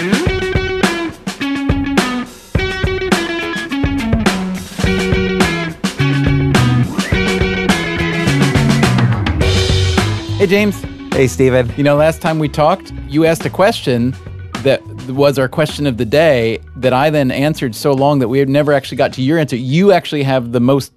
Hey, 0.00 0.06
James. 10.46 10.80
Hey, 11.12 11.26
Steven. 11.26 11.70
You 11.76 11.84
know, 11.84 11.96
last 11.96 12.22
time 12.22 12.38
we 12.38 12.48
talked, 12.48 12.94
you 13.08 13.26
asked 13.26 13.44
a 13.44 13.50
question 13.50 14.16
that 14.62 14.82
was 15.08 15.38
our 15.38 15.50
question 15.50 15.86
of 15.86 15.98
the 15.98 16.06
day 16.06 16.60
that 16.76 16.94
I 16.94 17.10
then 17.10 17.30
answered 17.30 17.74
so 17.74 17.92
long 17.92 18.20
that 18.20 18.28
we 18.28 18.38
had 18.38 18.48
never 18.48 18.72
actually 18.72 18.96
got 18.96 19.12
to 19.12 19.22
your 19.22 19.38
answer. 19.38 19.56
You 19.56 19.92
actually 19.92 20.22
have 20.22 20.52
the 20.52 20.60
most 20.60 20.94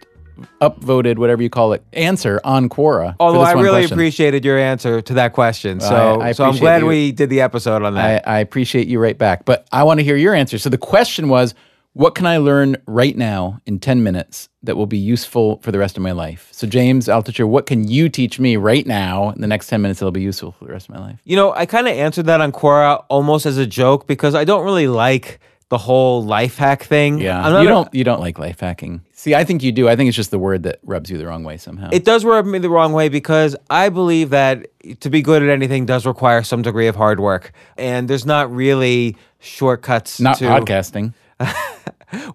upvoted, 0.61 1.18
whatever 1.18 1.41
you 1.41 1.49
call 1.49 1.73
it, 1.73 1.84
answer 1.93 2.39
on 2.43 2.70
Quora. 2.70 3.16
Although 3.20 3.41
I 3.41 3.54
really 3.54 3.81
question. 3.81 3.93
appreciate 3.93 4.43
your 4.45 4.57
answer 4.57 5.02
to 5.02 5.13
that 5.16 5.34
question. 5.34 5.79
So, 5.79 6.21
I- 6.21 6.29
I 6.29 6.31
so 6.31 6.45
I'm 6.45 6.55
glad 6.57 6.81
you. 6.81 6.88
we 6.88 7.11
did 7.11 7.29
the 7.29 7.41
episode 7.41 7.84
on 7.84 7.95
that. 7.95 8.27
I, 8.27 8.38
I 8.38 8.39
appreciate 8.39 8.88
you 8.88 8.99
right 8.99 9.17
back. 9.17 9.45
But 9.45 9.67
I 9.71 9.84
want 9.84 9.99
to 9.99 10.04
hear 10.04 10.16
your 10.17 10.34
answer. 10.34 10.58
So 10.58 10.70
the 10.70 10.77
question 10.77 11.30
was, 11.30 11.53
what 11.95 12.16
can 12.16 12.25
I 12.25 12.38
learn 12.38 12.77
right 12.88 13.16
now 13.16 13.61
in 13.67 13.77
10 13.77 14.02
minutes 14.02 14.49
that 14.63 14.75
will 14.75 14.88
be 14.88 14.98
useful 14.98 15.59
for 15.61 15.72
the 15.72 15.77
rest 15.77 15.95
of 15.95 16.02
my 16.02 16.11
life? 16.11 16.47
So 16.52 16.66
James 16.66 17.08
Altucher, 17.08 17.47
what 17.47 17.67
can 17.67 17.88
you 17.88 18.09
teach 18.09 18.39
me 18.39 18.58
right 18.58 18.88
now 18.88 19.30
in 19.30 19.41
the 19.41 19.47
next 19.47 19.67
10 19.67 19.80
minutes 19.80 20.00
that'll 20.00 20.11
be 20.11 20.22
useful 20.22 20.53
for 20.53 20.66
the 20.66 20.72
rest 20.72 20.89
of 20.89 20.95
my 20.95 21.02
life? 21.02 21.20
You 21.23 21.36
know, 21.36 21.53
I 21.53 21.67
kind 21.67 21.88
of 21.88 21.94
answered 21.94 22.25
that 22.25 22.41
on 22.41 22.52
Quora 22.52 23.03
almost 23.09 23.45
as 23.45 23.58
a 23.59 23.67
joke 23.67 24.08
because 24.08 24.34
I 24.34 24.44
don't 24.44 24.66
really 24.66 24.88
like 24.88 25.39
the 25.73 25.77
whole 25.80 26.23
life 26.23 26.55
hack 26.58 26.84
thing. 26.84 27.18
Yeah. 27.20 27.50
You 27.50 27.68
a- 27.68 27.72
don't 27.72 27.94
you 27.94 28.04
don't 28.04 28.20
like 28.20 28.38
life 28.38 28.59
hacking. 28.59 29.02
See, 29.14 29.34
I 29.34 29.44
think 29.44 29.64
you 29.64 29.72
do. 29.72 29.90
I 29.90 29.95
think 29.95 30.08
it's 30.08 30.16
just 30.16 30.30
the 30.30 30.38
word 30.38 30.62
that 30.64 30.80
rubs 30.84 31.09
you 31.09 31.18
the 31.18 31.26
wrong 31.26 31.44
way 31.44 31.58
somehow. 31.58 31.90
It 31.91 32.05
does 32.05 32.23
rub 32.23 32.45
me 32.45 32.59
the 32.59 32.70
wrong 32.70 32.94
way 32.94 33.09
because 33.09 33.55
I 33.70 33.90
believe 33.90 34.30
that 34.30 34.67
to 35.00 35.09
be 35.09 35.22
good 35.23 35.41
at 35.41 35.50
anything 35.50 35.88
does 35.88 36.05
require 36.05 36.44
some 36.44 36.62
degree 36.62 36.88
of 36.88 36.95
hard 36.95 37.20
work, 37.20 37.52
and 37.78 38.08
there's 38.08 38.26
not 38.26 38.54
really 38.54 39.17
shortcuts. 39.40 40.20
Not 40.20 40.38
to, 40.38 40.45
podcasting. 40.45 41.14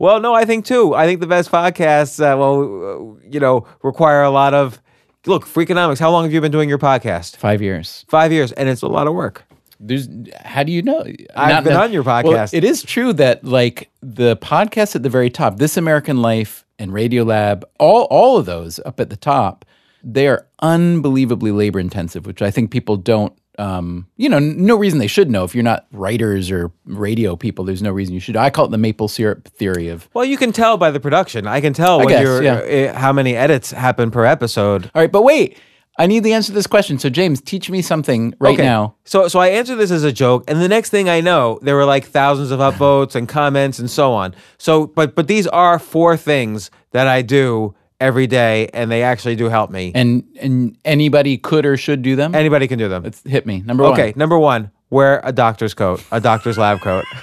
Well, 0.00 0.18
no, 0.18 0.34
I 0.34 0.44
think 0.44 0.64
too. 0.64 0.92
I 0.94 1.06
think 1.06 1.20
the 1.20 1.28
best 1.28 1.52
podcasts, 1.52 2.18
uh, 2.20 2.36
well, 2.36 2.58
uh, 2.58 3.28
you 3.30 3.38
know, 3.38 3.64
require 3.84 4.22
a 4.22 4.30
lot 4.30 4.52
of. 4.52 4.80
Look, 5.26 5.46
Freakonomics. 5.46 6.00
How 6.00 6.10
long 6.10 6.24
have 6.24 6.32
you 6.32 6.40
been 6.40 6.50
doing 6.50 6.68
your 6.68 6.78
podcast? 6.78 7.36
5 7.36 7.62
years. 7.62 8.04
Five 8.08 8.32
years, 8.32 8.50
and 8.52 8.68
it's 8.68 8.82
a 8.82 8.88
lot 8.88 9.06
of 9.06 9.14
work. 9.14 9.44
There's 9.80 10.08
how 10.44 10.62
do 10.64 10.72
you 10.72 10.82
know? 10.82 11.04
I've 11.36 11.64
been 11.64 11.76
on 11.76 11.92
your 11.92 12.02
Well, 12.02 12.22
podcast. 12.24 12.54
it 12.54 12.64
is 12.64 12.82
true 12.82 13.12
that 13.14 13.44
like 13.44 13.90
the 14.02 14.36
podcast 14.36 14.96
at 14.96 15.02
the 15.02 15.08
very 15.10 15.30
top, 15.30 15.58
This 15.58 15.76
American 15.76 16.20
Life 16.22 16.64
and 16.78 16.92
Radio 16.92 17.22
Lab, 17.24 17.64
all 17.78 18.02
all 18.10 18.38
of 18.38 18.46
those 18.46 18.80
up 18.84 18.98
at 19.00 19.10
the 19.10 19.16
top, 19.16 19.64
they 20.02 20.26
are 20.28 20.46
unbelievably 20.60 21.52
labor 21.52 21.78
intensive, 21.80 22.26
which 22.26 22.42
I 22.42 22.50
think 22.50 22.70
people 22.70 22.96
don't. 22.96 23.32
Um, 23.58 24.06
you 24.16 24.28
know, 24.28 24.38
no 24.38 24.76
reason 24.76 25.00
they 25.00 25.08
should 25.08 25.28
know. 25.32 25.42
If 25.42 25.52
you're 25.52 25.64
not 25.64 25.86
writers 25.90 26.48
or 26.48 26.70
radio 26.84 27.34
people, 27.34 27.64
there's 27.64 27.82
no 27.82 27.90
reason 27.90 28.14
you 28.14 28.20
should. 28.20 28.36
I 28.36 28.50
call 28.50 28.66
it 28.66 28.70
the 28.70 28.78
maple 28.78 29.08
syrup 29.08 29.48
theory 29.48 29.88
of. 29.88 30.08
Well, 30.14 30.24
you 30.24 30.36
can 30.36 30.52
tell 30.52 30.76
by 30.76 30.92
the 30.92 31.00
production. 31.00 31.48
I 31.48 31.60
can 31.60 31.72
tell 31.72 32.06
guess, 32.06 32.40
yeah. 32.40 32.92
uh, 32.92 32.96
how 32.96 33.12
many 33.12 33.34
edits 33.34 33.72
happen 33.72 34.12
per 34.12 34.24
episode. 34.24 34.84
All 34.94 35.02
right, 35.02 35.10
but 35.10 35.22
wait, 35.22 35.58
I 36.00 36.06
need 36.06 36.22
the 36.22 36.32
answer 36.32 36.48
to 36.48 36.54
this 36.54 36.66
question. 36.68 36.98
So, 36.98 37.10
James, 37.10 37.40
teach 37.40 37.68
me 37.70 37.82
something 37.82 38.32
right 38.38 38.54
Okay. 38.54 38.62
now. 38.62 38.94
So 39.04 39.26
so 39.28 39.40
I 39.40 39.48
answered 39.48 39.76
this 39.76 39.90
as 39.90 40.04
a 40.04 40.12
joke, 40.12 40.44
and 40.48 40.62
the 40.62 40.68
next 40.68 40.90
thing 40.90 41.08
I 41.08 41.20
know, 41.20 41.58
there 41.62 41.74
were 41.74 41.84
like 41.84 42.06
thousands 42.06 42.50
of 42.52 42.60
upvotes 42.60 43.14
and 43.16 43.28
comments 43.28 43.78
and 43.78 43.90
so 43.90 44.12
on. 44.12 44.34
So 44.58 44.86
but 44.86 45.14
but 45.14 45.26
these 45.26 45.46
are 45.48 45.78
four 45.78 46.16
things 46.16 46.70
that 46.92 47.06
I 47.08 47.22
do 47.22 47.74
every 48.00 48.28
day, 48.28 48.68
and 48.72 48.90
they 48.92 49.02
actually 49.02 49.34
do 49.34 49.48
help 49.48 49.70
me. 49.70 49.90
And 49.94 50.22
and 50.40 50.78
anybody 50.84 51.36
could 51.36 51.66
or 51.66 51.76
should 51.76 52.02
do 52.02 52.14
them. 52.14 52.32
Anybody 52.34 52.68
can 52.68 52.78
do 52.78 52.88
them. 52.88 53.02
Let's 53.02 53.22
hit 53.24 53.44
me. 53.44 53.62
Number 53.66 53.82
one. 53.82 53.92
Okay, 53.94 54.12
number 54.14 54.38
one, 54.38 54.70
wear 54.90 55.20
a 55.24 55.32
doctor's 55.32 55.74
coat, 55.74 56.00
a 56.12 56.20
doctor's 56.20 56.56
lab 56.58 56.80
coat. 56.80 57.04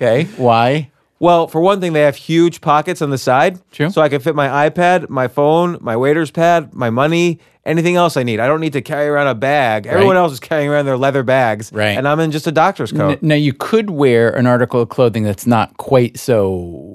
Okay. 0.00 0.24
Why? 0.36 0.90
Well, 1.20 1.48
for 1.48 1.60
one 1.60 1.80
thing, 1.80 1.92
they 1.92 2.02
have 2.02 2.16
huge 2.16 2.60
pockets 2.60 3.02
on 3.02 3.10
the 3.10 3.18
side. 3.18 3.60
True. 3.72 3.90
So 3.90 4.00
I 4.00 4.08
can 4.08 4.20
fit 4.20 4.34
my 4.34 4.68
iPad, 4.68 5.08
my 5.08 5.28
phone, 5.28 5.78
my 5.80 5.96
waiter's 5.96 6.30
pad, 6.30 6.72
my 6.74 6.90
money, 6.90 7.40
anything 7.64 7.96
else 7.96 8.16
I 8.16 8.22
need. 8.22 8.40
I 8.40 8.46
don't 8.46 8.60
need 8.60 8.72
to 8.74 8.82
carry 8.82 9.08
around 9.08 9.26
a 9.26 9.34
bag. 9.34 9.86
Everyone 9.86 10.16
else 10.16 10.32
is 10.32 10.40
carrying 10.40 10.70
around 10.70 10.86
their 10.86 10.96
leather 10.96 11.22
bags. 11.22 11.72
Right. 11.72 11.96
And 11.96 12.06
I'm 12.06 12.20
in 12.20 12.30
just 12.30 12.46
a 12.46 12.52
doctor's 12.52 12.92
coat. 12.92 13.10
N- 13.10 13.18
now 13.22 13.34
you 13.34 13.52
could 13.52 13.90
wear 13.90 14.30
an 14.30 14.46
article 14.46 14.80
of 14.80 14.88
clothing 14.88 15.24
that's 15.24 15.46
not 15.46 15.76
quite 15.76 16.18
so 16.18 16.87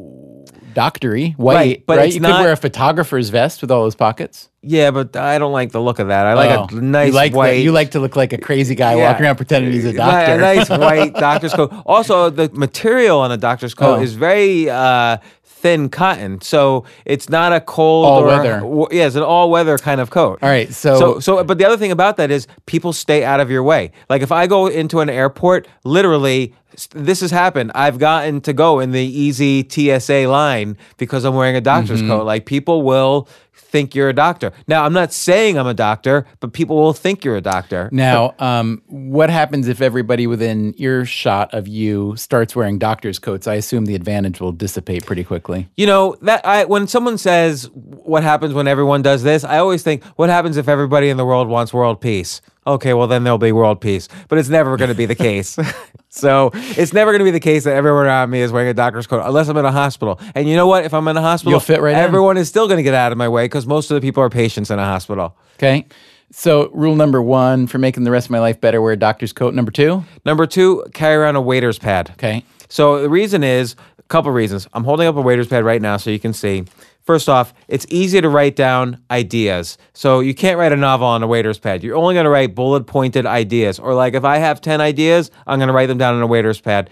doctory, 0.73 1.31
white, 1.37 1.55
Right, 1.55 1.83
but 1.85 1.97
right? 1.97 2.13
you 2.13 2.19
not- 2.19 2.37
could 2.37 2.43
wear 2.43 2.51
a 2.53 2.57
photographer's 2.57 3.29
vest 3.29 3.61
with 3.61 3.71
all 3.71 3.83
those 3.83 3.95
pockets. 3.95 4.49
yeah, 4.61 4.91
but 4.91 5.15
I 5.15 5.37
don't 5.39 5.51
like 5.51 5.71
the 5.71 5.81
look 5.81 5.99
of 5.99 6.07
that. 6.07 6.25
I 6.25 6.33
like 6.33 6.71
Oh, 6.73 6.77
a 6.77 6.81
nice 6.81 7.07
you 7.07 7.13
like 7.13 7.33
white. 7.33 7.51
The, 7.53 7.61
you 7.61 7.71
like 7.71 7.91
to 7.91 7.99
look 7.99 8.15
like 8.15 8.31
a 8.33 8.37
crazy 8.37 8.75
guy 8.75 8.95
Yeah. 8.95 9.09
walking 9.09 9.25
around 9.25 9.35
pretending 9.35 9.71
he's 9.73 9.85
a 9.85 9.93
doctor. 9.93 10.33
A 10.33 10.37
nice 10.37 10.69
white 10.85 11.13
doctor's 11.13 11.53
coat. 11.53 11.73
Also, 11.85 12.29
the 12.29 12.49
material 12.53 13.19
on 13.19 13.31
a 13.31 13.37
doctor's 13.37 13.73
coat 13.73 13.99
Oh. 13.99 14.01
is 14.01 14.13
very 14.13 14.69
uh, 14.69 15.17
thin 15.43 15.87
cotton, 15.89 16.41
so 16.41 16.83
it's 17.05 17.29
not 17.29 17.53
a 17.53 17.61
cold 17.61 18.05
All 18.05 18.19
or 18.23 18.27
weather. 18.27 18.61
yeah, 18.95 19.05
it's 19.07 19.15
an 19.15 19.23
all 19.23 19.49
weather 19.49 19.77
kind 19.77 20.01
of 20.01 20.09
coat. 20.09 20.39
All 20.41 20.49
right, 20.49 20.73
so- 20.73 20.99
so 20.99 21.19
so, 21.19 21.43
but 21.43 21.57
the 21.57 21.65
other 21.65 21.77
thing 21.77 21.91
about 21.91 22.17
that 22.17 22.31
is 22.31 22.47
people 22.65 22.91
stay 22.93 23.23
out 23.23 23.39
of 23.39 23.49
your 23.51 23.63
way. 23.63 23.91
Like 24.09 24.21
if 24.21 24.31
I 24.31 24.47
go 24.47 24.67
into 24.67 24.99
an 25.01 25.09
airport, 25.09 25.67
literally. 25.83 26.53
This 26.91 27.21
has 27.21 27.31
happened. 27.31 27.71
I've 27.75 27.99
gotten 27.99 28.41
to 28.41 28.53
go 28.53 28.79
in 28.79 28.91
the 28.91 28.99
easy 29.01 29.67
TSA 29.67 30.27
line 30.27 30.77
because 30.97 31.23
I'm 31.25 31.35
wearing 31.35 31.55
a 31.55 31.61
doctor's 31.61 32.01
Mm-hmm. 32.01 32.09
coat. 32.09 32.25
Like 32.25 32.45
people 32.45 32.81
will 32.83 33.27
think 33.55 33.95
you're 33.95 34.09
a 34.09 34.13
doctor. 34.13 34.51
Now, 34.67 34.83
I'm 34.83 34.93
not 34.93 35.11
saying 35.13 35.57
I'm 35.57 35.67
a 35.67 35.73
doctor, 35.73 36.25
but 36.39 36.53
people 36.53 36.75
will 36.75 36.93
think 36.93 37.23
you're 37.25 37.35
a 37.37 37.41
doctor. 37.41 37.89
Now, 37.91 38.35
um, 38.39 38.81
what 38.87 39.29
happens 39.29 39.67
if 39.67 39.81
everybody 39.81 40.27
within 40.27 40.73
earshot 40.77 41.53
of 41.53 41.67
you 41.67 42.15
starts 42.15 42.55
wearing 42.55 42.77
doctor's 42.77 43.19
coats? 43.19 43.47
I 43.47 43.55
assume 43.55 43.85
the 43.85 43.95
advantage 43.95 44.39
will 44.39 44.51
dissipate 44.51 45.05
pretty 45.05 45.23
quickly. 45.23 45.69
You 45.77 45.87
know 45.87 46.15
that 46.21 46.45
I 46.45 46.65
when 46.65 46.87
someone 46.87 47.17
says 47.17 47.69
what 48.05 48.23
happens 48.23 48.53
when 48.53 48.67
everyone 48.67 49.01
does 49.01 49.23
this, 49.23 49.43
I 49.43 49.57
always 49.57 49.83
think 49.83 50.03
what 50.15 50.29
happens 50.29 50.57
if 50.57 50.67
everybody 50.67 51.09
in 51.09 51.17
the 51.17 51.25
world 51.25 51.47
wants 51.47 51.73
world 51.73 52.01
peace. 52.01 52.41
Okay, 52.65 52.93
well 52.93 53.07
then 53.07 53.23
there'll 53.23 53.37
be 53.37 53.51
world 53.51 53.81
peace, 53.81 54.07
but 54.29 54.37
it's 54.37 54.49
never 54.49 54.77
going 54.77 54.89
to 54.89 54.95
be 54.95 55.05
the 55.05 55.15
case. 55.15 55.57
so 56.09 56.51
it's 56.53 56.93
never 56.93 57.11
going 57.11 57.19
to 57.19 57.25
be 57.25 57.31
the 57.31 57.39
case 57.39 57.65
that 57.65 57.75
everyone 57.75 58.05
around 58.05 58.29
me 58.29 58.41
is 58.41 58.51
wearing 58.51 58.69
a 58.69 58.73
doctor's 58.73 59.05
coat 59.07 59.21
unless 59.25 59.47
I'm 59.49 59.57
in 59.57 59.65
a 59.65 59.71
hospital. 59.71 60.19
And 60.35 60.47
you 60.47 60.55
know 60.55 60.67
what? 60.67 60.85
If 60.85 60.93
I'm 60.93 61.07
in 61.07 61.17
a 61.17 61.21
hospital, 61.21 61.51
You'll 61.51 61.59
fit 61.59 61.81
right 61.81 61.91
in. 61.91 61.97
everyone 61.99 62.37
is 62.37 62.47
still 62.47 62.67
going 62.67 62.77
to 62.77 62.83
get 62.83 62.93
out 62.93 63.11
of 63.11 63.17
my 63.17 63.27
way 63.27 63.45
because 63.45 63.65
most 63.67 63.91
of 63.91 63.95
the 63.95 64.01
people 64.01 64.23
are 64.23 64.29
patients 64.29 64.71
in 64.71 64.79
a 64.79 64.85
hospital. 64.85 65.35
Okay. 65.55 65.85
So, 66.31 66.69
rule 66.73 66.95
number 66.95 67.21
one 67.21 67.67
for 67.67 67.77
making 67.77 68.05
the 68.05 68.11
rest 68.11 68.27
of 68.27 68.31
my 68.31 68.39
life 68.39 68.59
better: 68.59 68.81
wear 68.81 68.93
a 68.93 68.97
doctor's 68.97 69.33
coat. 69.33 69.53
Number 69.53 69.71
two. 69.71 70.03
Number 70.25 70.47
two, 70.47 70.85
carry 70.93 71.15
around 71.15 71.35
a 71.35 71.41
waiter's 71.41 71.77
pad. 71.77 72.09
Okay. 72.13 72.43
So 72.69 73.01
the 73.03 73.09
reason 73.09 73.43
is 73.43 73.75
a 73.99 74.03
couple 74.03 74.31
reasons. 74.31 74.67
I'm 74.73 74.83
holding 74.83 75.05
up 75.05 75.15
a 75.15 75.21
waiter's 75.21 75.47
pad 75.47 75.63
right 75.63 75.81
now 75.81 75.97
so 75.97 76.09
you 76.09 76.19
can 76.19 76.33
see. 76.33 76.63
First 77.03 77.27
off, 77.27 77.53
it's 77.67 77.85
easy 77.89 78.21
to 78.21 78.29
write 78.29 78.55
down 78.55 79.03
ideas. 79.11 79.77
So 79.93 80.21
you 80.21 80.33
can't 80.33 80.57
write 80.57 80.71
a 80.71 80.77
novel 80.77 81.07
on 81.07 81.21
a 81.21 81.27
waiter's 81.27 81.59
pad. 81.59 81.83
You're 81.83 81.97
only 81.97 82.15
going 82.15 82.23
to 82.23 82.29
write 82.29 82.55
bullet 82.55 82.87
pointed 82.87 83.25
ideas. 83.25 83.77
Or 83.77 83.93
like 83.93 84.13
if 84.13 84.23
I 84.23 84.37
have 84.37 84.61
10 84.61 84.79
ideas, 84.79 85.29
I'm 85.45 85.59
going 85.59 85.67
to 85.67 85.73
write 85.73 85.87
them 85.87 85.97
down 85.97 86.15
on 86.15 86.21
a 86.21 86.27
waiter's 86.27 86.61
pad. 86.61 86.89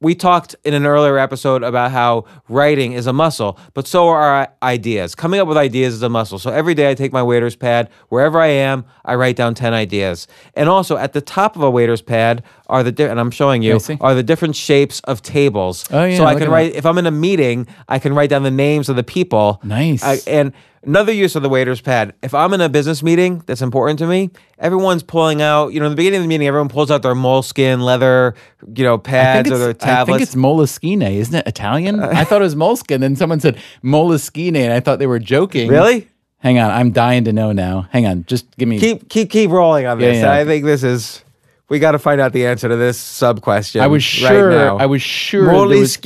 We 0.00 0.14
talked 0.14 0.54
in 0.62 0.74
an 0.74 0.86
earlier 0.86 1.18
episode 1.18 1.64
about 1.64 1.90
how 1.90 2.26
writing 2.48 2.92
is 2.92 3.08
a 3.08 3.12
muscle, 3.12 3.58
but 3.74 3.88
so 3.88 4.06
are 4.06 4.20
our 4.20 4.54
ideas. 4.62 5.16
Coming 5.16 5.40
up 5.40 5.48
with 5.48 5.56
ideas 5.56 5.92
is 5.94 6.02
a 6.02 6.08
muscle. 6.08 6.38
So 6.38 6.52
every 6.52 6.74
day 6.74 6.88
I 6.88 6.94
take 6.94 7.12
my 7.12 7.24
waiter's 7.24 7.56
pad, 7.56 7.90
wherever 8.08 8.38
I 8.38 8.46
am, 8.46 8.84
I 9.04 9.16
write 9.16 9.34
down 9.34 9.54
10 9.54 9.74
ideas. 9.74 10.28
And 10.54 10.68
also 10.68 10.96
at 10.96 11.14
the 11.14 11.20
top 11.20 11.56
of 11.56 11.62
a 11.62 11.70
waiter's 11.70 12.00
pad 12.00 12.44
are 12.68 12.82
the, 12.82 12.92
di- 12.92 13.04
and 13.08 13.18
I'm 13.18 13.30
showing 13.30 13.62
you, 13.62 13.78
are 14.00 14.14
the 14.14 14.22
different 14.22 14.54
shapes 14.56 15.00
of 15.00 15.22
tables. 15.22 15.84
Oh, 15.90 16.04
yeah, 16.04 16.16
So 16.18 16.24
I 16.24 16.34
can 16.34 16.50
write, 16.50 16.74
if 16.74 16.84
I'm 16.86 16.98
in 16.98 17.06
a 17.06 17.10
meeting, 17.10 17.66
I 17.88 17.98
can 17.98 18.14
write 18.14 18.30
down 18.30 18.42
the 18.42 18.50
names 18.50 18.88
of 18.88 18.96
the 18.96 19.02
people. 19.02 19.60
Nice. 19.64 20.02
I- 20.04 20.18
and 20.26 20.52
another 20.84 21.12
use 21.12 21.34
of 21.34 21.42
the 21.42 21.48
waiter's 21.48 21.80
pad, 21.80 22.14
if 22.22 22.34
I'm 22.34 22.52
in 22.54 22.60
a 22.60 22.68
business 22.68 23.02
meeting 23.02 23.42
that's 23.46 23.62
important 23.62 23.98
to 24.00 24.06
me, 24.06 24.30
everyone's 24.58 25.02
pulling 25.02 25.40
out, 25.42 25.72
you 25.72 25.80
know, 25.80 25.86
in 25.86 25.92
the 25.92 25.96
beginning 25.96 26.18
of 26.18 26.24
the 26.24 26.28
meeting, 26.28 26.46
everyone 26.46 26.68
pulls 26.68 26.90
out 26.90 27.02
their 27.02 27.14
moleskin 27.14 27.80
leather, 27.80 28.34
you 28.74 28.84
know, 28.84 28.98
pads 28.98 29.50
or 29.50 29.58
their 29.58 29.74
I 29.80 30.04
think 30.04 30.20
it's 30.20 30.34
Moleskine, 30.34 31.10
isn't 31.10 31.34
it 31.34 31.46
Italian? 31.46 32.00
Uh, 32.00 32.10
I 32.14 32.24
thought 32.24 32.40
it 32.42 32.44
was 32.44 32.54
Moleskine. 32.54 33.00
Then 33.00 33.16
someone 33.16 33.40
said 33.40 33.56
Moleskine, 33.82 34.56
and 34.56 34.72
I 34.72 34.80
thought 34.80 34.98
they 34.98 35.06
were 35.06 35.18
joking. 35.18 35.68
really? 35.68 36.08
Hang 36.40 36.58
on, 36.60 36.70
I'm 36.70 36.92
dying 36.92 37.24
to 37.24 37.32
know 37.32 37.50
now. 37.50 37.88
Hang 37.90 38.06
on, 38.06 38.24
just 38.28 38.46
give 38.56 38.68
me. 38.68 38.78
Keep, 38.78 39.08
keep, 39.08 39.28
keep 39.30 39.50
rolling 39.50 39.86
on 39.86 39.98
Yeah, 39.98 40.08
this. 40.08 40.18
yeah. 40.22 40.32
I 40.32 40.44
think 40.44 40.64
this 40.64 40.84
is, 40.84 41.24
we 41.68 41.78
got 41.78 41.92
to 41.92 41.98
find 41.98 42.20
out 42.20 42.32
the 42.32 42.46
answer 42.46 42.68
to 42.68 42.76
this 42.76 42.98
sub 42.98 43.40
question. 43.40 43.80
I 43.82 43.86
was 43.86 44.02
sure. 44.02 44.28
right 44.28 44.34
sure. 44.36 44.50
now. 44.50 44.78
I 44.78 44.86
was 44.86 45.02
sure. 45.02 45.44
there 45.44 45.52
was- 45.52 45.96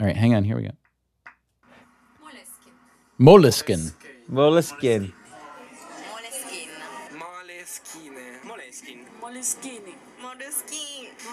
all 0.00 0.06
right, 0.06 0.16
hang 0.16 0.34
on. 0.34 0.44
Here 0.44 0.56
we 0.56 0.62
go. 0.62 0.70
Moleskine. 3.20 3.92
Moleskine. 4.30 4.32
Moleskine. 4.32 5.12
Moleskine. 7.14 8.22
Moleskine. 8.46 9.04
Moleskine. 9.20 9.89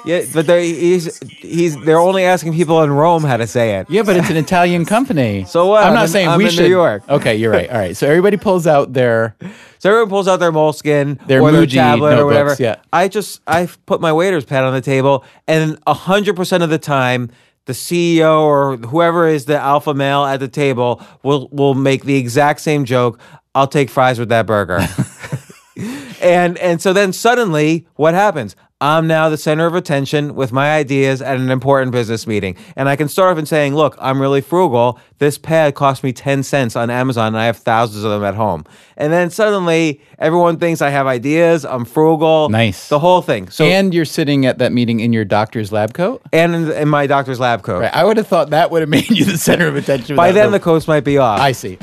Yeah, 0.06 0.24
but 0.34 0.48
they're, 0.48 0.62
he's 0.62 1.20
he's 1.40 1.76
they're 1.84 2.00
only 2.00 2.24
asking 2.24 2.54
people 2.54 2.82
in 2.84 2.92
Rome 2.92 3.24
how 3.24 3.38
to 3.38 3.48
say 3.48 3.76
it. 3.78 3.90
Yeah, 3.90 4.04
but 4.04 4.16
it's 4.16 4.30
an 4.30 4.38
Italian 4.38 4.86
company. 4.96 5.44
So 5.46 5.68
what? 5.68 5.84
I'm 5.84 5.94
not 5.94 6.04
in- 6.04 6.10
saying 6.10 6.28
I'm 6.30 6.38
we 6.38 6.46
in 6.46 6.52
New 6.52 6.56
should. 6.56 6.70
York. 6.70 7.04
Okay, 7.10 7.36
you're 7.36 7.52
right. 7.52 7.70
All 7.70 7.78
right. 7.78 7.96
So 7.98 8.08
everybody 8.08 8.38
pulls 8.38 8.68
out 8.68 8.94
their. 8.94 9.36
So 9.80 9.90
everyone 9.92 10.10
pulls 10.10 10.28
out 10.28 10.38
their 10.40 10.52
moleskin 10.52 11.20
Their 11.28 11.40
or 11.40 11.52
their 11.52 11.68
tablet 11.68 12.18
or 12.18 12.26
whatever. 12.26 12.56
yeah. 12.58 12.78
I 12.92 13.08
just 13.08 13.42
I 13.46 13.70
put 13.86 14.02
my 14.02 14.12
waiter's 14.12 14.44
pad 14.44 14.64
on 14.64 14.74
the 14.74 14.82
table, 14.82 15.24
and 15.48 15.78
hundred 15.88 16.36
percent 16.36 16.64
of 16.64 16.72
the 16.72 16.80
time, 16.80 17.30
the 17.66 17.74
CEO 17.74 18.42
or 18.42 18.78
whoever 18.78 19.28
is 19.28 19.46
the 19.46 19.56
alpha 19.60 19.94
male 19.94 20.26
at 20.26 20.40
the 20.40 20.48
table 20.48 21.04
will 21.22 21.48
will 21.52 21.76
make 21.76 22.06
the 22.06 22.16
exact 22.16 22.62
same 22.62 22.86
joke. 22.86 23.20
I'll 23.54 23.68
take 23.68 23.92
fries 23.92 24.18
with 24.18 24.30
that 24.30 24.48
burger. 24.48 24.80
and 26.22 26.58
and 26.58 26.82
so 26.82 26.92
then 26.92 27.14
suddenly, 27.14 27.86
what 27.96 28.14
happens? 28.16 28.56
I'm 28.80 29.08
now 29.08 29.28
the 29.30 29.38
center 29.38 29.66
of 29.66 29.74
attention 29.74 30.36
with 30.36 30.52
my 30.52 30.76
ideas 30.76 31.20
at 31.20 31.38
an 31.38 31.50
important 31.50 31.92
business 31.92 32.28
meeting. 32.28 32.56
And 32.76 32.88
I 32.88 32.96
can 32.96 33.08
start 33.10 33.32
off 33.32 33.40
in 33.40 33.48
saying, 33.48 33.74
look, 33.74 33.98
I'm 34.00 34.22
really 34.22 34.40
frugal. 34.40 35.00
This 35.18 35.40
pad 35.40 35.74
cost 35.74 36.04
me 36.04 36.14
10 36.14 36.44
cents 36.44 36.76
on 36.76 36.92
Amazon 36.92 37.30
and 37.30 37.38
I 37.38 37.46
have 37.46 37.58
thousands 37.58 38.04
of 38.04 38.12
them 38.12 38.24
at 38.24 38.36
home. 38.36 38.66
And 38.96 39.12
then 39.12 39.32
suddenly 39.32 40.00
everyone 40.20 40.58
thinks 40.58 40.84
I 40.84 40.92
have 40.92 41.08
ideas, 41.08 41.66
I'm 41.66 41.86
frugal. 41.86 42.50
Nice. 42.50 42.88
The 42.88 43.00
whole 43.00 43.24
thing. 43.24 43.50
So 43.50 43.66
and 43.66 43.96
you're 43.96 44.06
sitting 44.06 44.46
at 44.46 44.60
that 44.60 44.72
meeting 44.72 45.00
in 45.00 45.12
your 45.12 45.26
doctor's 45.26 45.72
lab 45.72 45.96
coat. 45.96 46.22
and 46.32 46.54
in, 46.54 46.72
in 46.72 46.88
my 46.88 47.08
doctor's 47.08 47.40
lab 47.40 47.64
coat. 47.64 47.80
Right. 47.80 47.96
I 47.96 48.04
would 48.04 48.18
have 48.18 48.28
thought 48.28 48.52
that 48.52 48.70
would 48.70 48.84
have 48.84 48.90
made 48.98 49.10
you 49.10 49.26
the 49.26 49.40
center 49.40 49.68
of 49.68 49.76
attention. 49.76 50.16
By 50.16 50.32
then 50.32 50.52
the 50.52 50.60
coats 50.60 50.88
might 50.88 51.04
be 51.04 51.18
off. 51.18 51.40
I 51.40 51.52
see. 51.52 51.80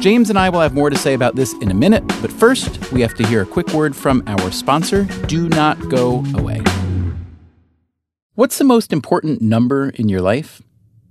James 0.00 0.30
and 0.30 0.38
I 0.38 0.48
will 0.48 0.60
have 0.60 0.74
more 0.74 0.90
to 0.90 0.96
say 0.96 1.14
about 1.14 1.34
this 1.34 1.52
in 1.54 1.72
a 1.72 1.74
minute, 1.74 2.06
but 2.22 2.30
first, 2.30 2.92
we 2.92 3.00
have 3.00 3.14
to 3.14 3.26
hear 3.26 3.42
a 3.42 3.46
quick 3.46 3.72
word 3.72 3.96
from 3.96 4.22
our 4.28 4.52
sponsor. 4.52 5.04
Do 5.26 5.48
not 5.48 5.76
go 5.88 6.24
away. 6.36 6.62
What's 8.34 8.58
the 8.58 8.64
most 8.64 8.92
important 8.92 9.42
number 9.42 9.88
in 9.90 10.08
your 10.08 10.20
life? 10.20 10.62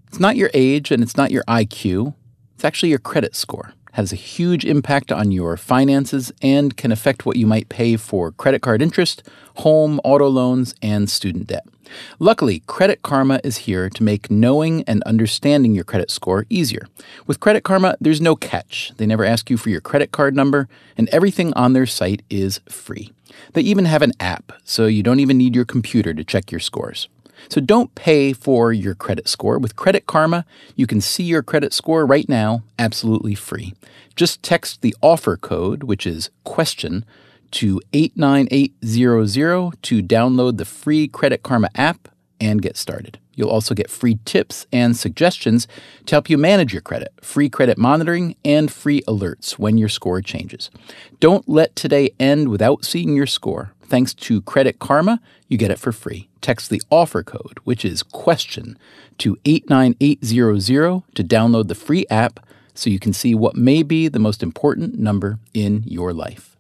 It's 0.08 0.22
not 0.22 0.38
your 0.38 0.50
age 0.54 0.92
and 0.92 1.04
it's 1.04 1.18
not 1.18 1.32
your 1.32 1.44
IQ. 1.44 2.16
It's 2.56 2.64
actually 2.64 2.90
your 2.90 3.00
credit 3.00 3.36
score. 3.36 3.74
Has 3.94 4.12
a 4.12 4.16
huge 4.18 4.66
impact 4.66 5.12
on 5.12 5.32
your 5.32 5.58
finances 5.58 6.32
and 6.42 6.78
can 6.78 6.92
affect 6.92 7.26
what 7.26 7.38
you 7.38 7.48
might 7.48 7.70
pay 7.70 7.98
for 7.98 8.32
credit 8.32 8.62
card 8.62 8.82
interest, 8.82 9.24
home, 9.58 10.00
auto 10.04 10.28
loans, 10.28 10.76
and 10.82 11.10
student 11.10 11.48
debt. 11.48 11.66
Luckily, 12.20 12.62
Credit 12.68 13.02
Karma 13.02 13.40
is 13.44 13.58
here 13.58 13.90
to 13.90 14.04
make 14.04 14.30
knowing 14.30 14.84
and 14.84 15.02
understanding 15.04 15.74
your 15.74 15.84
credit 15.84 16.12
score 16.12 16.46
easier. 16.50 16.88
With 17.26 17.40
Credit 17.40 17.64
Karma, 17.64 17.96
there's 18.00 18.22
no 18.22 18.36
catch. 18.36 18.92
They 18.98 19.06
never 19.06 19.26
ask 19.26 19.50
you 19.50 19.58
for 19.58 19.70
your 19.70 19.82
credit 19.82 20.12
card 20.12 20.36
number, 20.36 20.68
and 20.98 21.10
everything 21.10 21.54
on 21.54 21.74
their 21.74 21.86
site 21.86 22.24
is 22.30 22.60
free. 22.68 23.14
They 23.54 23.62
even 23.62 23.86
have 23.86 24.02
an 24.02 24.14
app, 24.20 24.54
so 24.64 24.86
you 24.86 25.04
don't 25.04 25.20
even 25.20 25.38
need 25.38 25.56
your 25.56 25.66
computer 25.66 26.14
to 26.14 26.24
check 26.24 26.52
your 26.52 26.60
scores. 26.60 27.08
So 27.50 27.62
don't 27.62 27.94
pay 27.96 28.34
for 28.34 28.72
your 28.74 28.96
credit 28.96 29.28
score. 29.28 29.60
With 29.60 29.76
Credit 29.76 30.06
Karma, 30.06 30.46
you 30.76 30.88
can 30.88 31.02
see 31.02 31.24
your 31.24 31.44
credit 31.44 31.74
score 31.74 32.06
right 32.06 32.28
now 32.28 32.64
absolutely 32.78 33.36
free. 33.36 33.74
Just 34.16 34.44
text 34.44 34.82
the 34.82 34.96
offer 35.02 35.38
code, 35.38 35.84
which 35.84 36.08
is 36.08 36.30
question, 36.44 37.06
to 37.52 37.80
89800 37.94 39.82
to 39.84 40.04
download 40.04 40.58
the 40.58 40.66
free 40.66 41.08
Credit 41.08 41.44
Karma 41.44 41.70
app 41.76 42.10
and 42.40 42.62
get 42.62 42.78
started. 42.78 43.20
You'll 43.38 43.50
also 43.50 43.76
get 43.76 43.90
free 43.90 44.18
tips 44.26 44.66
and 44.74 44.98
suggestions 44.98 45.68
to 46.08 46.16
help 46.16 46.30
you 46.30 46.38
manage 46.40 46.74
your 46.74 46.82
credit, 46.82 47.14
free 47.22 47.50
credit 47.50 47.78
monitoring, 47.78 48.36
and 48.44 48.72
free 48.72 49.02
alerts 49.02 49.60
when 49.60 49.78
your 49.78 49.90
score 49.90 50.22
changes. 50.22 50.72
Don't 51.20 51.48
let 51.48 51.76
today 51.76 52.10
end 52.20 52.50
without 52.50 52.84
seeing 52.84 53.16
your 53.16 53.28
score. 53.28 53.74
Thanks 53.88 54.14
to 54.14 54.42
Credit 54.42 54.80
Karma, 54.80 55.22
you 55.48 55.58
get 55.58 55.72
it 55.72 55.80
for 55.80 55.92
free. 55.92 56.28
Text 56.42 56.70
the 56.70 56.82
offer 56.90 57.24
code, 57.24 57.60
which 57.64 57.86
is 57.86 58.04
question, 58.04 58.78
to 59.20 59.38
89800 59.46 61.04
to 61.16 61.24
download 61.24 61.68
the 61.68 61.76
free 61.76 62.06
app 62.10 62.46
so 62.74 62.90
you 62.90 63.00
can 63.00 63.14
see 63.14 63.34
what 63.34 63.56
may 63.56 63.84
be 63.84 64.08
the 64.08 64.20
most 64.20 64.44
important 64.44 65.00
number 65.00 65.40
in 65.54 65.84
your 65.86 66.14
life. 66.14 66.58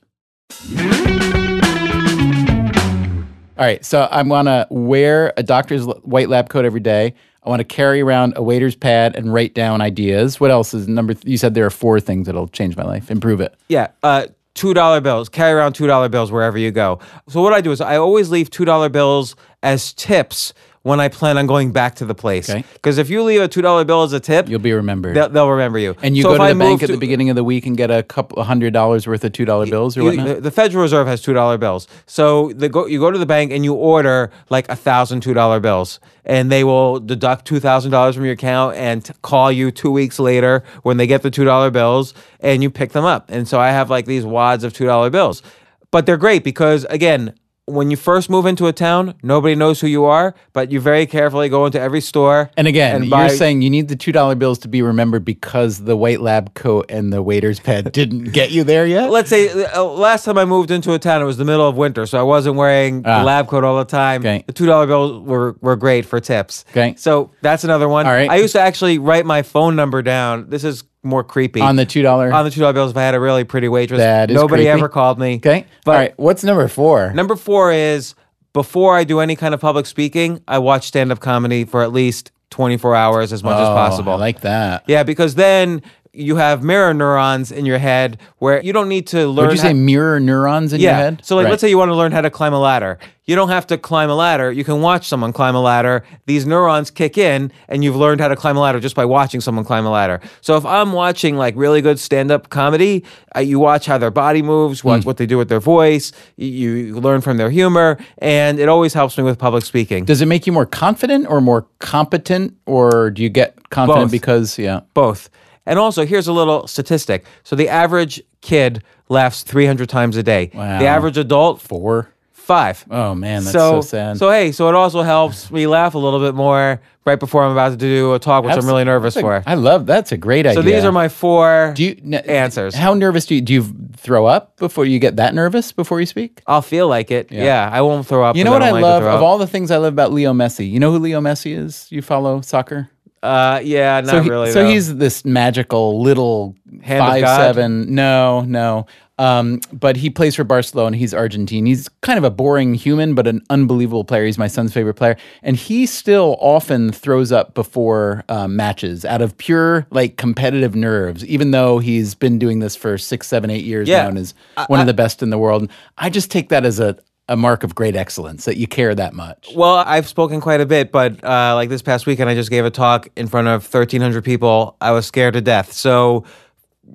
All 3.57 3.65
right, 3.65 3.83
so 3.83 4.03
I 4.03 4.21
want 4.21 4.47
to 4.47 4.68
wear 4.69 5.33
a 5.35 5.44
doctor's 5.44 5.85
white 5.85 6.29
lab 6.29 6.47
coat 6.50 6.63
every 6.63 6.79
day. 6.79 7.13
I 7.44 7.50
want 7.50 7.59
to 7.59 7.63
carry 7.63 8.01
around 8.01 8.33
a 8.35 8.44
waiter's 8.44 8.75
pad 8.75 9.15
and 9.15 9.33
write 9.33 9.53
down 9.53 9.81
ideas. 9.81 10.39
What 10.39 10.51
else 10.51 10.74
is 10.74 10.88
number? 10.88 11.13
Th- 11.13 11.25
you 11.25 11.38
said 11.38 11.53
there 11.53 11.65
are 11.65 11.71
four 11.71 12.00
things 12.00 12.27
that'll 12.27 12.50
change 12.50 12.75
my 12.75 12.83
life, 12.83 13.09
improve 13.09 13.41
it. 13.41 13.56
Yeah, 13.68 13.88
uh, 14.03 14.27
two 14.57 14.74
dollar 14.74 15.00
bills. 15.00 15.30
Carry 15.30 15.54
around 15.54 15.74
two 15.74 15.88
dollar 15.88 16.09
bills 16.09 16.31
wherever 16.31 16.57
you 16.57 16.71
go. 16.71 17.00
So 17.30 17.42
what 17.42 17.54
I 17.54 17.62
do 17.62 17.71
is 17.71 17.80
I 17.80 17.95
always 17.98 18.30
leave 18.30 18.50
two 18.50 18.65
dollar 18.65 18.89
bills 18.89 19.36
as 19.63 19.94
tips 19.94 20.54
when 20.88 21.00
I 21.00 21.07
plan 21.10 21.38
on 21.38 21.45
going 21.48 21.72
back 21.72 21.95
to 21.95 22.06
the 22.06 22.16
place. 22.16 22.50
Okay. 22.50 22.63
Because 22.74 22.98
if 22.98 23.10
you 23.10 23.22
leave 23.24 23.42
a 23.42 23.48
two 23.48 23.62
dollar 23.62 23.84
bill 23.86 24.04
as 24.04 24.13
a 24.13 24.19
tip, 24.19 24.48
You'll 24.50 24.60
be 24.60 24.74
remembered. 24.74 25.16
they'll, 25.16 25.30
they'll 25.30 25.50
remember 25.50 25.78
you. 25.80 25.95
and 26.01 26.16
you 26.16 26.24
So 26.24 26.30
go 26.31 26.38
to 26.38 26.44
I 26.44 26.54
the 26.54 26.60
bank 26.60 26.81
at 26.84 26.89
the 26.89 26.98
beginning 26.98 27.30
of 27.30 27.36
the 27.36 27.44
week 27.44 27.66
and 27.66 27.75
get 27.78 27.92
a 27.92 28.04
couple 28.04 28.42
hundred 28.44 28.74
dollars 28.74 29.06
worth 29.06 29.24
of 29.24 29.34
two 29.34 29.45
dollar 29.45 29.66
bills 29.68 29.98
or 29.98 30.01
you- 30.01 30.06
whatnot. 30.07 30.28
the, 30.28 30.42
the 30.42 30.51
Federal 30.51 30.81
Reserve 30.81 31.06
has 31.07 31.22
two 31.22 31.34
dollar 31.34 31.57
bills. 31.57 31.88
So 32.06 32.51
the 32.54 32.69
go, 32.69 32.86
you 32.88 33.00
go 33.00 33.12
to 33.12 33.18
the 33.19 33.25
bank 33.25 33.51
and 33.51 33.63
you 33.63 33.74
order 33.74 34.31
like 34.50 34.68
a 34.69 34.75
thousand 34.75 35.22
two 35.22 35.34
dollar 35.34 35.60
bills, 35.60 36.00
and 36.25 36.51
they 36.51 36.63
will 36.63 37.00
deduct 37.00 37.45
two 37.45 37.60
thousand 37.60 37.92
dollars 37.92 38.16
from 38.16 38.24
your 38.24 38.34
account 38.34 38.75
and 38.78 39.04
t- 39.06 39.13
call 39.22 39.51
you 39.51 39.72
two 39.72 39.92
weeks 39.92 40.19
later 40.19 40.63
when 40.84 40.98
they 40.98 41.06
get 41.07 41.22
the 41.22 41.31
two 41.31 41.44
dollar 41.45 41.69
bills, 41.69 42.13
and 42.39 42.63
you 42.63 42.69
pick 42.69 42.94
them 42.94 43.06
up. 43.06 43.30
And 43.30 43.48
so 43.48 43.60
I 43.60 43.72
have 43.72 43.89
like 43.89 44.06
these 44.06 44.25
wads 44.25 44.63
of 44.63 44.74
two 44.74 44.86
dollar 44.86 45.10
bills, 45.10 45.44
but 45.92 46.06
they're 46.06 46.18
great 46.18 46.44
because 46.45 46.86
again. 46.86 47.34
When 47.69 47.92
you 47.92 47.98
first 47.98 48.30
move 48.30 48.46
into 48.46 48.68
a 48.68 48.72
town, 48.72 49.16
nobody 49.22 49.54
knows 49.54 49.81
who 49.81 49.88
you 49.88 50.06
are, 50.06 50.34
but 50.54 50.72
you 50.72 50.80
very 50.80 51.06
carefully 51.06 51.50
go 51.50 51.66
into 51.66 51.78
every 51.78 52.00
store. 52.00 52.50
And 52.56 52.66
again, 52.66 52.96
and 52.96 53.06
you're 53.06 53.28
saying 53.28 53.62
you 53.62 53.69
need 53.69 53.90
the 53.90 53.98
two 53.98 54.14
dollar 54.14 54.36
bills 54.36 54.58
to 54.60 54.69
be 54.69 54.81
remembered 54.81 55.25
because 55.25 55.80
the 55.84 55.98
white 55.98 56.22
lab 56.22 56.54
coat 56.54 56.86
and 56.88 57.12
the 57.12 57.22
waiter's 57.22 57.60
pad 57.60 57.92
didn't 58.00 58.31
get 58.31 58.52
you 58.52 58.64
there 58.64 58.88
yet. 58.88 59.10
let's 59.10 59.30
say 59.30 59.66
uh, 59.66 59.84
last 59.84 60.24
time 60.24 60.38
I 60.38 60.46
moved 60.46 60.72
into 60.72 60.94
a 60.94 61.00
town, 61.00 61.22
it 61.22 61.25
was 61.25 61.36
the 61.36 61.44
middle 61.44 61.68
of 61.68 61.75
winter, 61.75 62.06
so 62.06 62.18
I 62.18 62.24
wasn't 62.24 62.56
wearing 62.56 63.04
Ah. 63.06 63.19
the 63.19 63.25
lab 63.25 63.50
coat 63.50 63.66
all 63.66 63.78
the 63.78 63.84
time. 63.84 64.22
Okay. 64.22 64.46
The 64.48 64.54
two 64.54 64.66
dollar 64.66 64.88
bills 64.88 65.22
were 65.28 65.58
were 65.60 65.75
great 65.75 66.06
for 66.06 66.22
tips. 66.22 66.63
Okay. 66.72 66.96
so 66.98 67.31
that's 67.42 67.66
another 67.66 67.90
one. 67.90 68.06
All 68.08 68.13
right. 68.13 68.30
I 68.30 68.38
used 68.38 68.54
to 68.54 68.62
actually 68.62 68.98
write 68.98 69.25
my 69.25 69.42
phone 69.42 69.75
number 69.75 70.02
down. 70.02 70.50
This 70.50 70.63
is 70.63 70.84
more 71.04 71.24
creepy 71.24 71.62
on 71.62 71.76
the 71.76 71.86
two 71.86 72.02
dollar. 72.02 72.32
on 72.34 72.44
the 72.46 72.52
two 72.52 72.60
dollar 72.62 72.74
bills. 72.74 72.92
If 72.92 72.98
I 72.98 73.04
had 73.04 73.16
a 73.16 73.20
really 73.20 73.44
pretty 73.44 73.68
waitress, 73.70 74.00
That 74.00 74.30
is 74.32 74.36
nobody 74.36 74.64
creepy. 74.64 74.70
ever 74.70 74.90
called 74.90 75.20
me. 75.20 75.36
okay. 75.38 75.66
but 75.86 75.92
All 75.92 75.98
right. 75.98 76.14
What's 76.18 76.44
number 76.44 76.68
four? 76.68 77.12
number 77.14 77.36
four 77.36 77.72
is 77.72 78.16
before 78.54 78.96
I 78.98 79.04
do 79.04 79.20
any 79.20 79.36
kind 79.36 79.54
of 79.54 79.62
public 79.62 79.86
speaking, 79.86 80.42
I 80.48 80.58
watch 80.60 80.88
stand 80.88 81.12
up 81.12 81.20
comedy 81.20 81.64
for 81.66 81.84
at 81.84 81.94
least 81.94 82.32
twenty 82.50 82.78
four 82.78 82.96
hours 82.96 83.32
as 83.34 83.44
much 83.44 83.56
as 83.60 83.68
Oh, 83.68 83.74
possible. 83.74 84.14
I 84.14 84.16
like 84.16 84.42
that. 84.42 84.84
yeah, 84.88 85.04
because 85.04 85.36
then. 85.36 85.82
You 86.13 86.38
have 86.38 86.63
mirror 86.63 86.94
neurons 86.94 87.51
in 87.51 87.65
your 87.65 87.77
head 87.77 88.18
where 88.39 88.62
you 88.63 88.74
don't 88.74 88.89
need 88.89 89.07
to 89.07 89.27
learn. 89.27 89.48
Would 89.48 89.57
you 89.57 89.62
how- 89.62 89.68
say 89.69 89.74
mirror 89.74 90.19
neurons 90.19 90.74
in 90.74 90.81
yeah. 90.81 90.89
your 90.92 90.95
head? 90.98 91.19
So 91.24 91.36
like 91.36 91.45
Right. 91.45 91.51
let's 91.51 91.62
say 91.62 91.69
you 91.69 91.77
want 91.77 91.89
to 91.89 91.95
learn 91.95 92.12
how 92.12 92.21
to 92.21 92.30
climb 92.30 92.54
a 92.54 92.59
ladder. 92.59 92.98
You 93.25 93.36
don't 93.36 93.50
have 93.50 93.67
to 93.67 93.77
climb 93.77 94.10
a 94.10 94.15
ladder. 94.15 94.51
You 94.51 94.63
can 94.63 94.82
watch 94.82 95.05
someone 95.08 95.34
climb 95.34 95.53
a 95.53 95.60
ladder. 95.62 96.03
These 96.27 96.46
neurons 96.46 96.89
kick 96.89 97.17
in 97.17 97.51
and 97.67 97.84
you've 97.84 97.98
learned 97.98 98.22
how 98.22 98.29
to 98.29 98.38
climb 98.38 98.55
a 98.55 98.62
ladder 98.62 98.79
just 98.79 98.96
by 98.96 99.03
watching 99.03 99.41
someone 99.41 99.65
climb 99.65 99.86
a 99.86 99.91
ladder. 99.91 100.22
So 100.39 100.55
if 100.55 100.65
I'm 100.65 100.93
watching 100.93 101.36
like 101.36 101.53
really 101.58 101.82
good 101.82 102.00
stand-up 102.00 102.50
comedy, 102.50 103.03
uh, 103.36 103.41
you 103.41 103.60
watch 103.60 103.86
how 103.86 103.98
their 103.98 104.12
body 104.12 104.41
moves, 104.41 104.82
watch 104.84 105.03
Hmm. 105.03 105.08
what 105.08 105.17
they 105.17 105.25
do 105.25 105.38
with 105.38 105.50
their 105.50 105.60
voice, 105.60 106.13
you, 106.38 106.48
you 106.72 106.96
learn 107.00 107.20
from 107.20 107.36
their 107.36 107.50
humor, 107.50 107.98
and 108.20 108.60
it 108.60 108.70
always 108.70 108.93
helps 108.93 109.17
me 109.17 109.25
with 109.25 109.38
public 109.38 109.65
speaking. 109.65 110.05
Does 110.05 110.22
it 110.22 110.27
make 110.27 110.48
you 110.48 110.53
more 110.53 110.65
confident 110.65 111.27
or 111.29 111.41
more 111.41 111.67
competent, 111.79 112.53
or 112.65 113.10
do 113.12 113.22
you 113.24 113.29
get 113.29 113.70
confident 113.72 114.05
Both. 114.05 114.12
because 114.12 114.58
yeah? 114.58 114.79
Both. 114.93 115.29
And 115.67 115.77
also, 115.77 116.05
here's 116.05 116.27
a 116.27 116.33
little 116.33 116.65
statistic. 116.65 117.25
So 117.43 117.55
the 117.55 117.69
average 117.69 118.21
kid 118.41 118.81
laughs 119.09 119.43
300 119.43 119.88
times 119.89 120.17
a 120.17 120.24
day. 120.24 120.50
Wow. 120.53 120.79
The 120.79 120.86
average 120.88 121.17
adult, 121.17 121.62
Four. 121.62 122.09
five. 122.31 122.86
Oh 122.89 123.13
man, 123.13 123.43
that's 123.43 123.51
so, 123.51 123.81
sad. 123.81 124.17
So 124.17 124.31
hey, 124.31 124.53
so 124.53 124.69
it 124.69 124.75
also 124.75 125.01
helps 125.01 125.51
me 125.51 125.67
laugh 125.67 125.95
a 125.95 125.97
little 125.97 126.21
bit 126.21 126.33
more 126.33 126.79
right 127.03 127.19
before 127.19 127.43
I'm 127.43 127.51
about 127.51 127.71
to 127.71 127.75
do 127.77 128.13
a 128.13 128.19
talk, 128.19 128.45
which 128.45 128.55
I'm 128.55 128.65
really 128.65 128.86
nervous 128.86 129.17
a- 129.17 129.21
for. 129.21 129.43
I 129.45 129.55
love 129.55 129.86
that's 129.86 130.13
a 130.13 130.17
great 130.17 130.45
idea. 130.45 130.53
So 130.53 130.62
these 130.62 130.86
are 130.86 130.93
my 130.93 131.09
four 131.09 131.74
do 131.75 131.83
you, 131.83 132.01
n- 132.01 132.13
answers. 132.13 132.74
How 132.74 132.93
nervous 132.93 133.25
do 133.25 133.36
you 133.36 133.41
do 133.41 133.53
you 133.53 133.63
throw 133.97 134.25
up 134.25 134.55
before 134.55 134.86
you 134.86 134.97
get 135.00 135.17
that 135.17 135.36
nervous 135.36 135.74
before 135.74 136.00
you 136.00 136.05
speak? 136.05 136.41
I'll 136.47 136.62
feel 136.62 136.88
like 136.88 137.12
it. 137.12 137.29
Yeah, 137.29 137.69
I 137.69 137.81
won't 137.81 138.07
throw 138.07 138.24
up. 138.24 138.38
You 138.38 138.45
know 138.45 138.51
what 138.53 138.62
I, 138.63 138.67
don't 138.67 138.75
like 138.75 138.83
love 138.83 139.03
of 139.03 139.21
all 139.21 139.38
the 139.38 139.47
things 139.47 139.69
I 139.69 139.77
love 139.77 139.91
about 139.91 140.13
Leo 140.13 140.31
Messi. 140.31 140.71
You 140.71 140.79
know 140.79 140.91
who 140.93 141.00
Leo 141.00 141.19
Messi 141.19 141.53
is? 141.57 141.91
You 141.91 142.01
follow 142.01 142.39
soccer? 142.39 142.89
Uh, 143.24 143.59
yeah, 143.63 144.01
not 144.01 144.09
so 144.12 144.21
he- 144.21 144.29
really. 144.29 144.51
so 144.51 144.63
though. 144.63 144.69
he's 144.69 144.95
this 144.95 145.25
magical 145.25 146.01
little 146.01 146.55
Hand 146.83 147.00
five 147.00 147.21
seven. 147.21 147.93
No, 147.95 148.41
no. 148.41 148.86
Um, 149.19 149.62
but 149.74 149.97
he 149.97 150.12
plays 150.12 150.36
for 150.36 150.43
Barcelona. 150.43 150.88
And 150.88 150.95
he's 150.97 151.12
Argentine. 151.12 151.65
He's 151.65 151.89
kind 152.01 152.19
of 152.19 152.24
a 152.24 152.29
boring 152.29 152.75
human, 152.75 153.15
but 153.15 153.25
an 153.25 153.41
unbelievable 153.50 154.03
player. 154.03 154.25
He's 154.25 154.38
my 154.38 154.45
son's 154.45 154.71
favorite 154.74 154.93
player, 154.93 155.17
and 155.41 155.55
he 155.55 155.88
still 155.88 156.38
often 156.39 156.91
throws 156.91 157.31
up 157.31 157.55
before 157.55 158.24
um, 158.29 158.55
matches 158.55 159.03
out 159.05 159.24
of 159.24 159.36
pure 159.38 159.88
like 159.89 160.17
competitive 160.17 160.75
nerves. 160.75 161.25
Even 161.25 161.50
though 161.50 161.79
he's 161.79 162.13
been 162.13 162.38
doing 162.38 162.59
this 162.59 162.75
for 162.75 163.00
six, 163.00 163.25
seven, 163.27 163.50
eight 163.50 163.65
years 163.65 163.88
Yeah. 163.88 164.03
now, 164.03 164.09
and 164.09 164.17
is 164.19 164.36
one 164.67 164.79
of 164.79 164.86
the 164.86 164.93
best 164.93 165.24
in 165.24 165.31
the 165.31 165.39
world. 165.39 165.67
I 165.97 166.12
just 166.12 166.29
take 166.29 166.50
that 166.50 166.63
as 166.63 166.79
a 166.79 166.95
a 167.29 167.36
mark 167.36 167.63
of 167.63 167.75
great 167.75 167.96
excellence 167.96 168.46
that 168.46 168.57
you 168.57 168.67
care 168.67 168.96
that 168.96 169.13
much. 169.13 169.50
Well, 169.55 169.75
I've 169.75 170.07
spoken 170.07 170.39
quite 170.39 170.62
a 170.62 170.65
bit, 170.65 170.91
but 170.91 171.22
uh, 171.24 171.55
like 171.55 171.69
this 171.69 171.81
past 171.81 172.05
weekend, 172.05 172.29
I 172.29 172.36
just 172.36 172.50
gave 172.50 172.63
a 172.65 172.69
talk 172.72 173.07
in 173.17 173.27
front 173.27 173.48
of 173.50 173.63
1,300 173.63 174.24
people. 174.24 174.77
I 174.79 174.91
was 174.91 175.05
scared 175.05 175.34
to 175.34 175.41
death. 175.41 175.74
So, 175.74 176.24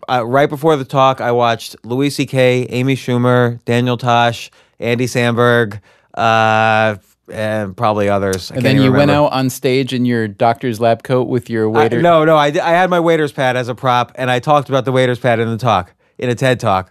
uh, 0.08 0.24
right 0.24 0.48
before 0.48 0.76
the 0.76 0.86
talk, 0.86 1.20
I 1.20 1.32
watched 1.32 1.76
Louis 1.84 2.08
C.K., 2.08 2.62
Amy 2.70 2.96
Schumer, 2.96 3.62
Daniel 3.66 3.98
Tosh, 3.98 4.50
Andy 4.80 5.04
Samberg, 5.06 5.80
uh, 6.14 6.96
and 7.30 7.76
probably 7.76 8.08
others. 8.08 8.50
I 8.50 8.56
And 8.56 8.64
then 8.64 8.80
you 8.80 8.90
went 8.90 9.10
out 9.10 9.32
on 9.32 9.50
stage 9.50 9.92
in 9.92 10.04
your 10.06 10.28
doctor's 10.28 10.80
lab 10.80 11.02
coat 11.02 11.28
with 11.28 11.50
your 11.50 11.64
I- 11.66 11.82
waiter. 11.82 12.00
no, 12.00 12.24
no, 12.24 12.36
I, 12.36 12.46
I 12.46 12.70
had 12.70 12.88
my 12.90 13.00
waiter's 13.00 13.32
pad 13.32 13.56
as 13.56 13.68
a 13.68 13.74
prop, 13.74 14.12
and 14.14 14.30
I 14.30 14.38
talked 14.38 14.68
about 14.70 14.84
the 14.86 14.92
waiter's 14.92 15.18
pad 15.18 15.40
in 15.40 15.48
the 15.48 15.58
talk, 15.58 15.92
in 16.18 16.30
a 16.30 16.34
TED 16.34 16.58
talk. 16.58 16.90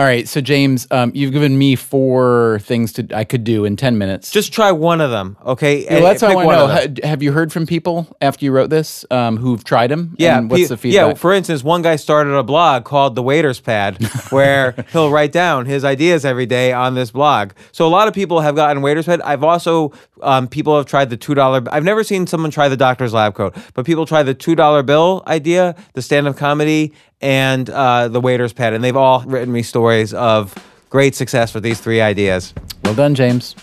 All 0.00 0.06
right, 0.06 0.26
so 0.26 0.40
James, 0.40 0.86
um, 0.92 1.12
you've 1.14 1.34
given 1.34 1.58
me 1.58 1.76
four 1.76 2.60
things 2.62 2.94
to 2.94 3.06
I 3.14 3.24
could 3.24 3.44
do 3.44 3.66
in 3.66 3.76
ten 3.76 3.98
minutes. 3.98 4.30
Just 4.30 4.50
try 4.50 4.72
one 4.72 5.02
of 5.02 5.10
them, 5.10 5.36
okay? 5.44 5.84
well, 5.90 6.00
that's 6.04 6.22
what 6.22 6.38
I 6.38 6.42
know. 6.46 6.68
Ha- 6.68 7.06
have 7.06 7.22
you 7.22 7.32
heard 7.32 7.52
from 7.52 7.66
people 7.66 8.06
after 8.22 8.46
you 8.46 8.50
wrote 8.50 8.70
this 8.70 9.04
um, 9.10 9.36
who've 9.36 9.62
tried 9.62 9.90
them? 9.90 10.16
Yeah, 10.16 10.38
and 10.38 10.50
what's 10.50 10.62
pe- 10.62 10.68
the 10.68 10.76
feedback? 10.78 11.08
Yeah, 11.08 11.12
for 11.12 11.34
instance, 11.34 11.62
one 11.62 11.82
guy 11.82 11.96
started 11.96 12.32
a 12.32 12.42
blog 12.42 12.84
called 12.84 13.14
The 13.14 13.22
Waiter's 13.22 13.60
Pad 13.60 14.02
where 14.30 14.86
he'll 14.90 15.10
write 15.10 15.32
down 15.32 15.66
his 15.66 15.84
ideas 15.84 16.24
every 16.24 16.46
day 16.46 16.72
on 16.72 16.94
this 16.94 17.10
blog. 17.10 17.50
So 17.70 17.86
a 17.86 17.92
lot 17.92 18.08
of 18.08 18.14
people 18.14 18.40
have 18.40 18.56
gotten 18.56 18.80
Waiter's 18.80 19.04
Pad. 19.04 19.20
I've 19.20 19.44
also 19.44 19.92
um, 20.22 20.48
people 20.48 20.78
have 20.78 20.86
tried 20.86 21.10
the 21.10 21.18
two 21.18 21.34
dollar. 21.34 21.62
I've 21.70 21.84
never 21.84 22.04
seen 22.04 22.26
someone 22.26 22.50
try 22.50 22.70
the 22.70 22.76
Doctor's 22.76 23.12
Lab 23.12 23.34
Coat, 23.34 23.54
but 23.74 23.84
people 23.84 24.06
try 24.06 24.22
the 24.22 24.32
two 24.32 24.54
dollar 24.54 24.82
bill 24.82 25.22
idea, 25.26 25.76
the 25.92 26.00
stand 26.00 26.26
up 26.26 26.38
comedy, 26.38 26.94
and 27.20 27.68
uh, 27.68 28.08
the 28.08 28.20
Waiter's 28.20 28.52
Pad, 28.52 28.72
and 28.72 28.82
they've 28.82 28.96
all 28.96 29.22
written 29.22 29.52
me 29.52 29.62
stories 29.62 30.14
of 30.14 30.54
great 30.88 31.14
success 31.14 31.54
with 31.54 31.62
these 31.62 31.80
three 31.80 32.00
ideas. 32.00 32.54
well 32.84 32.94
done, 32.94 33.14
James. 33.14 33.54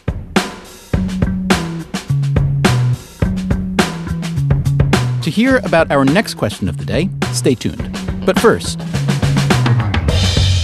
To 5.23 5.31
hear 5.31 5.57
about 5.57 5.91
our 5.91 6.05
next 6.05 6.35
question 6.35 6.69
of 6.69 6.77
the 6.77 6.85
day, 6.85 7.09
stay 7.33 7.53
tuned. 7.53 7.91
But 8.25 8.39
first, 8.39 8.79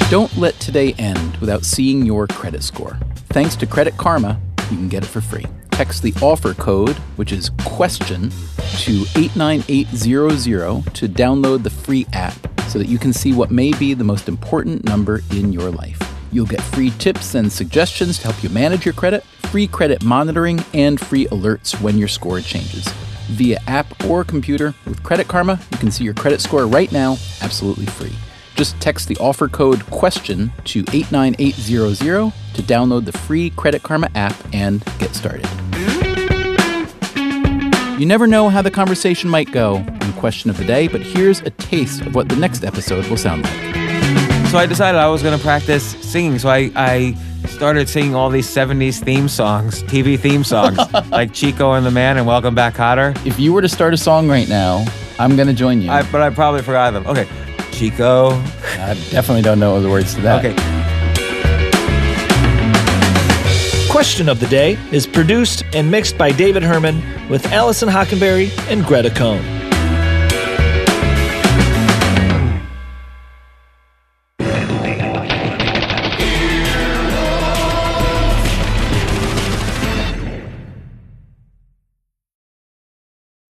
don't 0.10 0.36
let 0.38 0.58
today 0.60 0.94
end 0.98 1.36
without 1.38 1.64
seeing 1.66 2.06
your 2.06 2.28
credit 2.28 2.64
score. 2.64 2.98
Thanks 3.30 3.56
to 3.58 3.66
Credit 3.66 3.98
Karma, 3.98 4.40
you 4.72 4.78
can 4.78 4.88
get 4.88 5.04
it 5.04 5.08
for 5.08 5.20
free. 5.22 5.46
Text 5.72 6.04
the 6.04 6.14
offer 6.22 6.54
code, 6.54 6.96
which 7.18 7.32
is 7.32 7.50
question, 7.66 8.30
to 8.80 9.06
89800 9.16 10.94
to 10.94 11.10
download 11.10 11.64
the 11.64 11.70
free 11.70 12.06
app 12.14 12.53
so 12.74 12.80
that 12.80 12.88
you 12.88 12.98
can 12.98 13.14
see 13.14 13.34
what 13.34 13.52
may 13.52 13.72
be 13.78 13.94
the 13.94 14.04
most 14.04 14.28
important 14.28 14.84
number 14.84 15.22
in 15.30 15.54
your 15.54 15.70
life. 15.70 16.00
You'll 16.32 16.48
get 16.48 16.60
free 16.60 16.90
tips 16.98 17.36
and 17.36 17.52
suggestions 17.52 18.18
to 18.18 18.24
help 18.24 18.42
you 18.42 18.50
manage 18.50 18.84
your 18.84 18.96
credit, 18.96 19.24
free 19.52 19.68
credit 19.68 20.04
monitoring, 20.04 20.60
and 20.74 21.00
free 21.00 21.28
alerts 21.28 21.80
when 21.80 22.00
your 22.00 22.08
score 22.08 22.42
changes. 22.42 22.88
Via 23.28 23.60
app 23.68 24.04
or 24.06 24.24
computer, 24.24 24.74
with 24.88 25.04
Credit 25.04 25.28
Karma, 25.28 25.60
you 25.72 25.78
can 25.78 25.92
see 25.92 26.04
your 26.04 26.16
credit 26.16 26.42
score 26.42 26.66
right 26.66 26.92
now, 26.92 27.12
absolutely 27.42 27.86
free. 27.86 28.16
Just 28.56 28.80
text 28.82 29.08
the 29.08 29.18
offer 29.18 29.48
code 29.48 29.86
question 29.92 30.52
to 30.64 30.80
89800 30.92 32.34
to 32.56 32.64
download 32.64 33.06
the 33.06 33.12
free 33.12 33.52
Credit 33.52 33.84
Karma 33.84 34.10
app 34.16 34.36
and 34.52 34.84
get 34.98 35.14
started. 35.14 35.48
You 38.00 38.08
never 38.08 38.26
know 38.26 38.50
how 38.50 38.64
the 38.64 38.72
conversation 38.72 39.30
might 39.30 39.52
go 39.52 39.76
on 39.76 40.14
Question 40.14 40.50
of 40.50 40.58
the 40.58 40.66
Day, 40.66 40.88
but 40.88 41.02
here's 41.02 41.42
a 41.42 41.52
taste 41.52 42.02
of 42.02 42.16
what 42.16 42.28
the 42.28 42.36
next 42.36 42.64
episode 42.64 43.06
will 43.08 43.18
sound 43.18 43.44
like. 43.44 43.54
So 44.48 44.58
I 44.58 44.66
decided 44.66 44.98
I 45.00 45.08
was 45.10 45.22
going 45.22 45.38
to 45.38 45.44
practice 45.44 45.92
singing. 46.04 46.40
So 46.40 46.50
I, 46.50 46.72
I 46.76 47.14
started 47.48 47.88
singing 47.88 48.16
all 48.16 48.32
these 48.32 48.48
70s 48.48 49.04
theme 49.04 49.30
songs, 49.30 49.84
TV 49.84 50.20
theme 50.20 50.44
songs, 50.44 50.80
like 51.12 51.34
Chico 51.34 51.74
and 51.74 51.86
the 51.86 51.92
Man 51.92 52.18
and 52.18 52.26
Welcome 52.26 52.56
Back 52.56 52.74
Kotter. 52.74 53.16
If 53.28 53.40
you 53.40 53.54
were 53.54 53.62
to 53.62 53.70
start 53.70 53.94
a 53.94 53.98
song 53.98 54.28
right 54.28 54.50
now, 54.50 54.86
I'm 55.20 55.36
going 55.36 55.48
to 55.48 55.54
join 55.54 55.80
you. 55.80 55.92
I, 55.92 56.02
but 56.12 56.22
I 56.22 56.32
probably 56.32 56.64
forgot 56.64 56.92
them. 56.92 57.06
Okay. 57.06 57.28
Chico. 57.72 58.32
I 58.32 58.96
definitely 59.12 59.44
don't 59.44 59.60
know 59.60 59.80
the 59.82 59.90
words 59.90 60.16
to 60.16 60.22
that. 60.22 60.44
Okay. 60.44 60.83
Question 63.94 64.28
of 64.28 64.40
the 64.40 64.48
Day 64.48 64.76
is 64.92 65.06
produced 65.06 65.64
and 65.72 65.92
mixed 65.92 66.18
by 66.18 66.32
David 66.32 66.64
Herman 66.64 67.00
with 67.30 67.46
Allison 67.54 67.88
Hockenberry 67.88 68.50
and 68.68 68.84
Greta 68.84 69.12
Cohn. 69.12 69.53